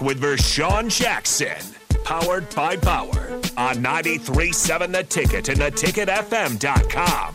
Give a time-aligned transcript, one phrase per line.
[0.00, 1.56] with Vershawn Jackson.
[2.04, 7.34] Powered by Bauer on 93.7 The Ticket and theticketfm.com.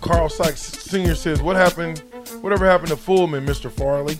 [0.00, 1.14] Carl Sykes Sr.
[1.14, 2.02] says, What happened?
[2.40, 3.70] Whatever happened to Fullman, Mr.
[3.70, 4.18] Farley?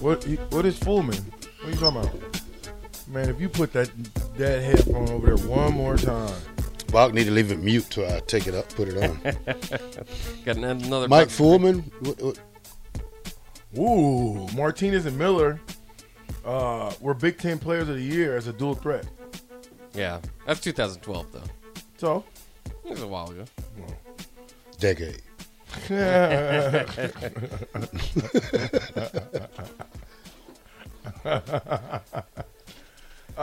[0.00, 0.40] What is that?
[0.40, 1.16] What what is Fullman?
[1.16, 3.08] What are you talking about?
[3.08, 3.90] Man, if you put that
[4.36, 6.53] that headphone over there one more time.
[6.94, 9.20] Bach need to leave it mute till I take it up, put it on.
[10.44, 12.38] Got another Mike Foreman, what, what,
[13.76, 15.60] Ooh, Martinez and Miller
[16.44, 19.08] uh, were Big Ten Players of the Year as a dual threat.
[19.92, 21.40] Yeah, that's 2012 though.
[21.96, 22.22] So,
[22.84, 23.44] It was a while ago.
[24.78, 25.20] decade.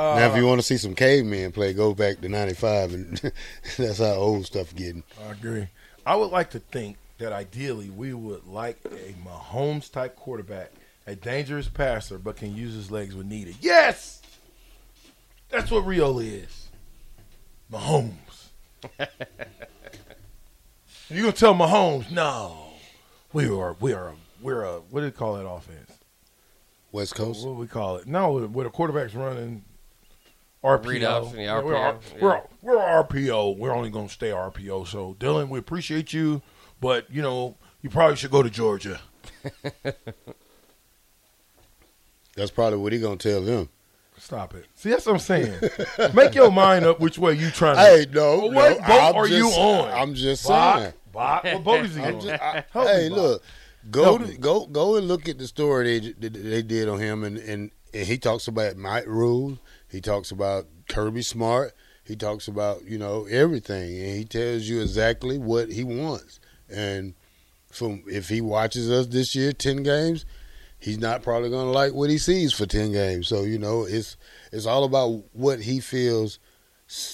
[0.02, 3.32] now, if uh, you want to see some cavemen play, go back to '95, and
[3.78, 5.04] that's how old stuff getting.
[5.26, 5.68] I agree.
[6.06, 10.72] I would like to think that ideally we would like a Mahomes type quarterback,
[11.06, 13.56] a dangerous passer, but can use his legs when needed.
[13.62, 14.22] Yes,
[15.50, 16.68] that's what Raiola is.
[17.72, 18.50] Mahomes.
[21.10, 22.10] you gonna tell Mahomes?
[22.12, 22.72] No,
[23.34, 25.92] we are we are we're a what do they call that offense?
[26.92, 27.46] West Coast.
[27.46, 28.08] What do we call it?
[28.08, 29.64] No, where the quarterback's running
[30.64, 30.86] RPO.
[30.86, 32.22] Read option, yeah, we're, RPO, yeah.
[32.22, 33.58] we're, we're RPO.
[33.58, 34.88] We're only going to stay RPO.
[34.88, 36.42] So, Dylan, we appreciate you,
[36.80, 39.00] but, you know, you probably should go to Georgia.
[42.36, 43.70] That's probably what he gonna tell them.
[44.18, 44.66] Stop it.
[44.76, 45.60] See, that's what I'm saying.
[46.14, 47.82] Make your mind up which way you trying to.
[47.82, 49.92] Hey, no, Well, what no, boat I'm are you on?
[49.92, 50.78] I'm just Bach?
[50.80, 50.94] saying.
[51.12, 51.44] Bach?
[51.44, 52.20] What boat is he on?
[52.22, 53.44] just, I, Help hey, me, look,
[53.90, 54.38] go Help me.
[54.38, 57.72] go go and look at the story they they, they did on him, and, and
[57.94, 59.58] and he talks about Mike Rhule.
[59.92, 61.74] He talks about Kirby Smart.
[62.04, 66.40] He talks about you know everything, and he tells you exactly what he wants.
[66.70, 67.14] And
[67.72, 70.26] from if he watches us this year, ten games,
[70.80, 73.28] he's not probably going to like what he sees for ten games.
[73.28, 74.18] So you know, it's
[74.52, 76.40] it's all about what he feels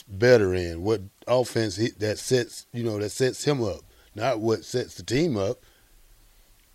[0.07, 3.81] better in, what offense he, that sets you know that sets him up,
[4.16, 5.57] not what sets the team up.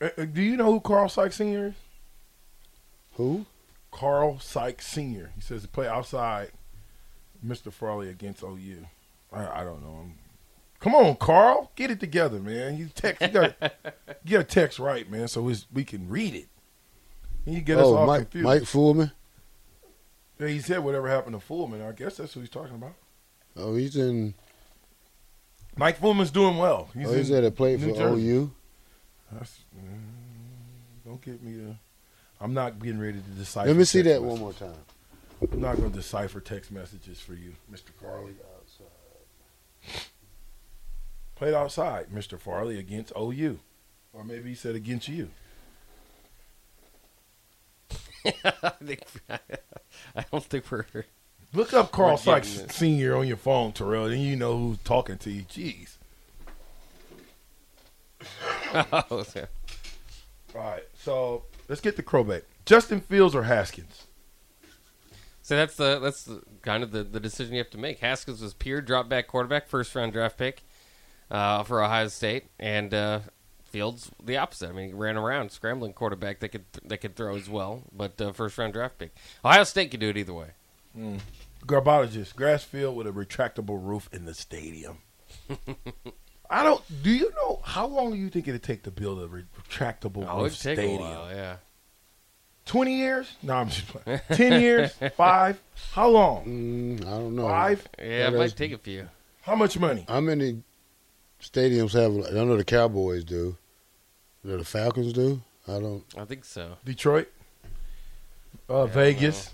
[0.00, 1.66] Uh, uh, Do you know who Carl Sykes Sr.
[1.69, 1.75] is?
[3.15, 3.47] Who?
[3.92, 5.30] Carl Sykes Sr.
[5.36, 6.50] He says to play outside
[7.47, 7.72] Mr.
[7.72, 8.86] Farley against OU.
[9.32, 10.14] I, I don't know him.
[10.80, 12.76] Come on, Carl, get it together, man.
[12.76, 13.54] You text, you got
[14.25, 16.48] get a text right, man, so we can read it.
[17.47, 18.44] And you get us oh, all Mike confused.
[18.44, 19.12] Mike Foreman.
[20.42, 21.86] Yeah, he said whatever happened to Fullman.
[21.86, 22.94] I guess that's what he's talking about.
[23.56, 24.34] Oh, he's in.
[25.76, 26.88] Mike Fullman's doing well.
[26.94, 28.28] He's, oh, he's in at a play for New Jersey.
[28.28, 28.50] OU.
[29.30, 31.76] That's, mm, don't get me to.
[32.42, 33.69] I'm not getting ready to decipher.
[33.69, 34.75] Let me see text that one more time.
[35.53, 37.91] I'm not going to decipher text messages for you, Mr.
[38.00, 38.34] Farley.
[41.36, 42.38] Played outside, Mr.
[42.38, 43.58] Farley against OU,
[44.12, 45.30] or maybe he said against you.
[48.25, 49.03] I think
[50.14, 50.86] I don't think we're.
[51.53, 52.74] Look up Carl Sykes this.
[52.76, 55.42] Senior on your phone, Terrell, then you know who's talking to you.
[55.42, 55.97] Jeez.
[58.74, 59.44] Oh, yeah.
[60.54, 62.43] All right, so let's get the Crowback.
[62.65, 64.06] Justin Fields or Haskins?
[65.43, 67.99] So that's the that's the, kind of the, the decision you have to make.
[67.99, 70.62] Haskins was pure drop back quarterback, first round draft pick
[71.31, 73.21] uh, for Ohio State, and uh,
[73.65, 74.69] Fields the opposite.
[74.69, 78.21] I mean, he ran around scrambling quarterback that could that could throw as well, but
[78.21, 79.15] uh, first round draft pick.
[79.45, 80.49] Ohio State could do it either way.
[81.67, 84.99] Garbologist, grass field with a retractable roof in the stadium.
[86.50, 86.82] I don't.
[87.03, 90.42] Do you know how long do you think it'd take to build a retractable Oh,
[90.42, 91.00] roof it'd take stadium?
[91.00, 91.56] a while, yeah.
[92.66, 93.28] Twenty years?
[93.42, 94.20] No, I'm just playing.
[94.32, 94.92] Ten years?
[95.16, 95.60] Five?
[95.92, 96.44] How long?
[96.47, 97.42] Mm, I don't know.
[97.48, 97.88] Five?
[97.98, 99.08] Yeah, Yeah, it might take a few.
[99.42, 100.04] How much money?
[100.08, 100.62] How many
[101.41, 102.12] stadiums have?
[102.32, 103.56] I know the Cowboys do.
[104.44, 105.41] Do the Falcons do?
[105.66, 106.04] I don't.
[106.16, 106.76] I think so.
[106.84, 107.28] Detroit,
[108.69, 109.50] uh, Vegas,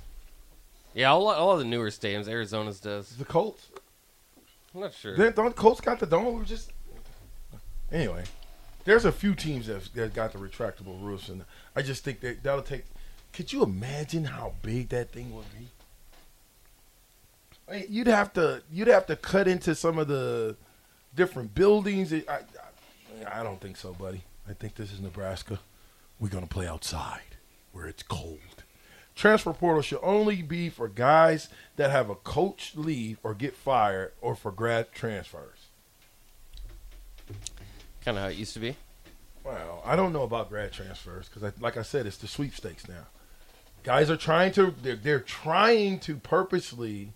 [0.95, 3.11] Yeah, all, all of the newer stadiums, Arizona's does.
[3.17, 3.69] the Colts.
[4.75, 5.17] I'm not sure.
[5.17, 6.35] Then don't Colts got the dome?
[6.39, 6.73] We're just
[7.93, 8.25] anyway.
[8.85, 11.45] There's a few teams that that got the retractable roofs, and
[11.77, 12.85] I just think that that'll take.
[13.33, 15.69] Could you imagine how big that thing would be?
[17.89, 20.57] You'd have to you'd have to cut into some of the
[21.15, 22.13] different buildings.
[22.15, 24.23] I, I, I don't think so, buddy.
[24.49, 25.61] I think this is Nebraska.
[26.19, 27.37] We're gonna play outside
[27.73, 28.39] where it's cold.
[29.15, 34.13] Transfer portal should only be for guys that have a coach leave or get fired,
[34.21, 35.58] or for grad transfers.
[38.09, 38.75] Kind of how it used to be.
[39.45, 43.07] Well, I don't know about grad transfers because, like I said, it's the sweepstakes now.
[43.83, 47.13] Guys are trying to they're, they're trying to purposely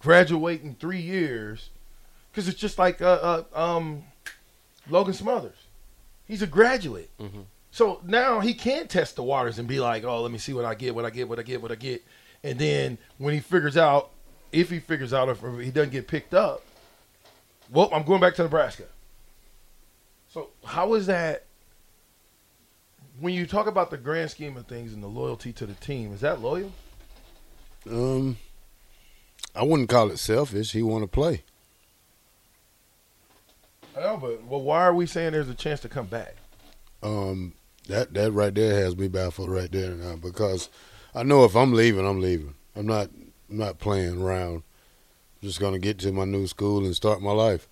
[0.00, 1.70] graduate in three years
[2.30, 4.02] because it's just like uh, uh, um,
[4.90, 5.56] Logan Smothers.
[6.26, 7.10] He's a graduate,
[7.70, 10.64] so now he can test the waters and be like, "Oh, let me see what
[10.64, 12.02] I get, what I get, what I get, what I get,"
[12.42, 14.10] and then when he figures out,
[14.50, 16.62] if he figures out if he doesn't get picked up,
[17.70, 18.84] well, I'm going back to Nebraska.
[20.32, 21.44] So how is that?
[23.20, 26.14] When you talk about the grand scheme of things and the loyalty to the team,
[26.14, 26.72] is that loyal?
[27.88, 28.38] Um,
[29.54, 30.72] I wouldn't call it selfish.
[30.72, 31.42] He want to play.
[33.94, 36.36] I know, but well, why are we saying there's a chance to come back?
[37.02, 37.52] Um,
[37.88, 40.70] that that right there has me baffled right there now because
[41.14, 42.54] I know if I'm leaving, I'm leaving.
[42.74, 43.10] I'm not
[43.50, 44.62] I'm not playing around.
[45.42, 47.68] I'm just gonna get to my new school and start my life.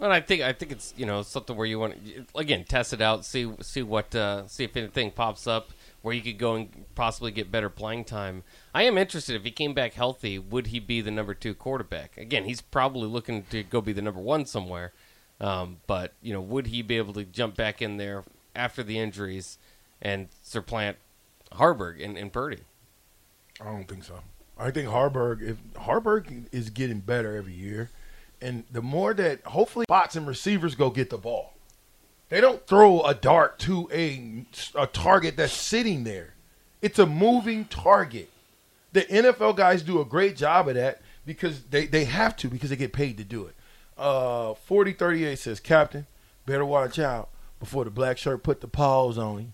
[0.00, 2.92] And I think I think it's you know something where you want to again test
[2.92, 5.70] it out, see see what uh, see if anything pops up
[6.02, 8.44] where you could go and possibly get better playing time.
[8.72, 12.16] I am interested if he came back healthy, would he be the number two quarterback?
[12.16, 14.92] Again, he's probably looking to go be the number one somewhere,
[15.40, 18.24] um, but you know would he be able to jump back in there
[18.54, 19.58] after the injuries
[20.00, 20.96] and supplant
[21.52, 22.60] Haarberg and, and Purdy?
[23.60, 24.20] I don't think so.
[24.56, 27.90] I think Haarberg, if Haarberg is getting better every year,
[28.40, 31.54] and the more that hopefully bots and receivers go get the ball,
[32.28, 34.44] they don't throw a dart to a
[34.74, 36.34] a target that's sitting there.
[36.80, 38.30] It's a moving target.
[38.92, 42.70] The NFL guys do a great job of that because they, they have to because
[42.70, 43.54] they get paid to do it.
[43.96, 46.06] Uh, 4038 says, Captain,
[46.46, 49.52] better watch out before the black shirt put the paws on him.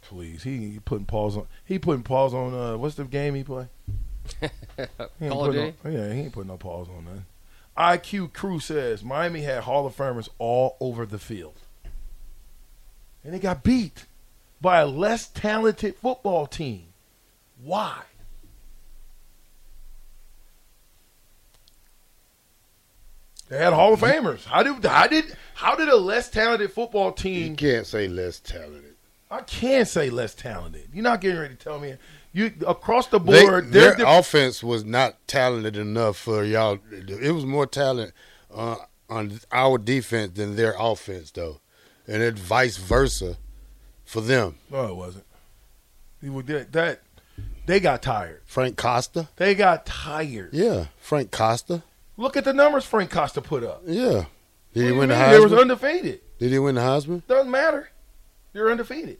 [0.00, 1.46] Please, he, putting paws on.
[1.64, 2.54] He putting paws on.
[2.54, 3.68] Uh, what's the game he play?
[4.40, 5.74] He ain't Call of Duty?
[5.84, 7.24] no- yeah, he ain't putting no paws on nothing.
[7.76, 11.54] IQ Crew says Miami had Hall of Famers all over the field,
[13.22, 14.06] and they got beat
[14.60, 16.86] by a less talented football team.
[17.62, 18.02] Why?
[23.48, 24.44] They had Hall of Famers.
[24.44, 27.34] How did how did how did a less talented football team?
[27.34, 27.56] You team?
[27.56, 28.94] can't say less talented.
[29.30, 30.88] I can't say less talented.
[30.92, 31.94] You're not getting ready to tell me
[32.32, 33.36] you across the board.
[33.36, 36.78] their they're diff- offense was not talented enough for y'all.
[36.90, 38.12] It was more talent
[38.54, 38.76] uh,
[39.08, 41.60] on our defense than their offense, though,
[42.06, 43.38] and it vice versa
[44.04, 44.56] for them.
[44.70, 45.24] No, it wasn't.
[46.20, 47.00] He would- That, that
[47.66, 48.40] they got tired.
[48.46, 50.50] Frank Costa, They got tired.
[50.52, 51.82] yeah, Frank Costa,
[52.16, 53.82] Look at the numbers Frank Costa put up.
[53.86, 54.24] yeah.
[54.74, 55.30] Did he What do you win the mean?
[55.30, 56.20] They was undefeated.
[56.38, 57.26] Did he win the Heisman?
[57.26, 57.90] Doesn't matter.
[58.52, 59.18] They're undefeated.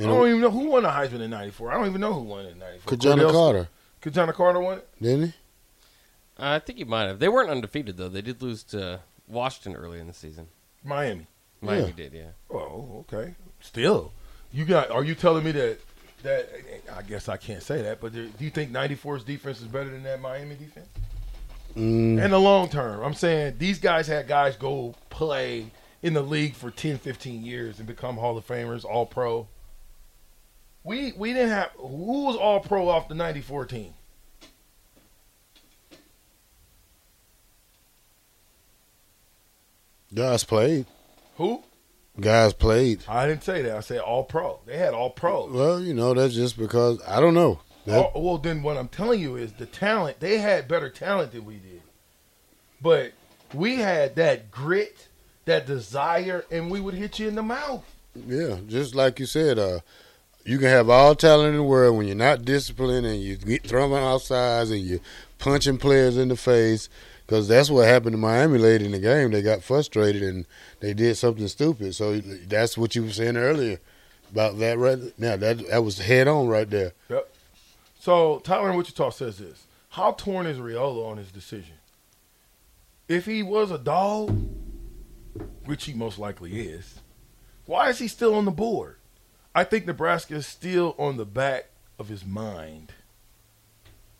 [0.00, 1.72] You I don't even know who won the Heisman in '94.
[1.72, 2.90] I don't even know who won it in '94.
[2.96, 3.68] Ki-Jana Cordell- Carter,
[4.02, 4.88] Ki-Jana Carter won it.
[5.00, 5.32] didn't he?
[6.38, 7.18] Uh, I think he might have.
[7.18, 8.08] They weren't undefeated though.
[8.08, 10.48] They did lose to Washington early in the season.
[10.82, 11.26] Miami.
[11.60, 11.92] Miami Yeah.
[11.94, 12.30] did, yeah.
[12.50, 13.34] Oh, okay.
[13.60, 14.12] Still,
[14.52, 14.90] you got.
[14.90, 15.78] Are you telling me that?
[16.22, 16.50] That
[16.94, 20.02] I guess I can't say that, but do you think '94's defense is better than
[20.02, 20.88] that Miami defense?
[21.76, 25.66] Mm, In the long term, I'm saying these guys had guys go play
[26.02, 29.46] in the league for 10, 15 years and become Hall of Famers, All Pro.
[30.84, 33.94] We we didn't have who was All Pro off the '94 team.
[40.14, 40.86] guys played.
[41.36, 41.62] Who?
[42.20, 43.02] Guys played.
[43.08, 43.76] I didn't say that.
[43.76, 44.60] I said All Pro.
[44.66, 45.46] They had All Pro.
[45.50, 47.60] Well, you know that's just because I don't know.
[47.86, 50.20] That- Oh, well, then what I'm telling you is the talent.
[50.20, 51.80] They had better talent than we did,
[52.80, 53.12] but
[53.54, 55.08] we had that grit,
[55.46, 57.84] that desire, and we would hit you in the mouth.
[58.14, 59.80] Yeah, just like you said, uh,
[60.44, 63.66] you can have all talent in the world when you're not disciplined and you get
[63.66, 65.00] thrown outside and you're
[65.38, 66.88] punching players in the face.
[67.26, 69.30] Because that's what happened to Miami late in the game.
[69.30, 70.46] They got frustrated and
[70.80, 71.94] they did something stupid.
[71.94, 73.78] So that's what you were saying earlier
[74.32, 75.36] about that right now.
[75.36, 76.92] That that was head on right there.
[77.08, 77.32] Yep.
[78.00, 81.74] So Tyler in Wichita says this: How torn is Raiola on his decision?
[83.06, 84.36] If he was a dog,
[85.66, 87.00] which he most likely is,
[87.66, 88.96] why is he still on the board?
[89.54, 92.92] I think Nebraska is still on the back of his mind.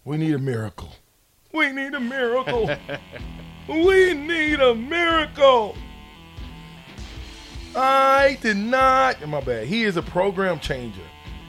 [0.05, 0.97] We need a miracle.
[1.53, 2.69] We need a miracle.
[3.69, 5.77] we need a miracle.
[7.77, 9.25] I did not.
[9.29, 9.69] My bad.
[9.69, 11.01] He is a program changer.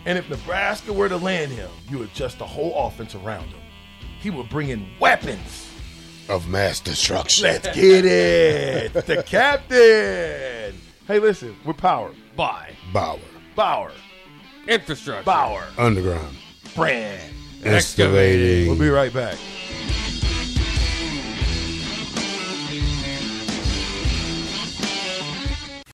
[0.06, 3.60] And if Nebraska were to land him, you adjust the whole offense around him.
[4.20, 5.70] He would bring in weapons.
[6.30, 7.46] Of mass destruction.
[7.46, 8.94] Let's get it.
[8.94, 10.80] the captain.
[11.08, 12.16] Hey, listen, we're powered.
[12.36, 13.20] by Bauer.
[13.62, 13.92] Bauer.
[14.68, 15.24] Infrastructure.
[15.24, 15.64] Bauer.
[15.78, 16.36] Underground.
[16.74, 17.32] Brand.
[17.64, 18.68] Excavating.
[18.68, 19.38] We'll be right back.